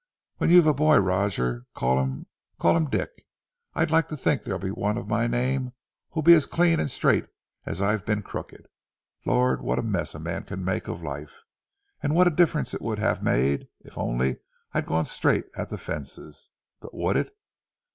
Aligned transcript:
When 0.37 0.49
you've 0.49 0.65
a 0.65 0.73
boy, 0.73 0.97
Roger, 0.97 1.67
call 1.75 2.01
him... 2.01 2.25
call 2.57 2.75
him 2.75 2.89
Dick. 2.89 3.11
I'd 3.75 3.91
like 3.91 4.07
to 4.07 4.17
think 4.17 4.41
there'll 4.41 4.57
be 4.57 4.71
one 4.71 4.97
of 4.97 5.07
my 5.07 5.27
name 5.27 5.73
who'll 6.09 6.23
be 6.23 6.33
as 6.33 6.47
clean 6.47 6.79
and 6.79 6.89
straight 6.89 7.27
as 7.67 7.83
I've 7.83 8.03
been 8.03 8.23
crooked. 8.23 8.65
Lord! 9.25 9.61
What 9.61 9.77
a 9.77 9.83
mess 9.83 10.15
a 10.15 10.19
man 10.19 10.41
can 10.45 10.65
make 10.65 10.87
of 10.87 11.03
life! 11.03 11.43
And 12.01 12.15
what 12.15 12.25
a 12.25 12.31
difference 12.31 12.73
it 12.73 12.81
would 12.81 12.97
have 12.97 13.21
made... 13.21 13.67
if 13.81 13.95
only 13.95 14.37
I'd 14.73 14.87
gone 14.87 15.05
straight 15.05 15.45
at 15.55 15.69
the 15.69 15.77
fences. 15.77 16.49
But 16.79 16.95
would 16.95 17.15
it?... 17.15 17.29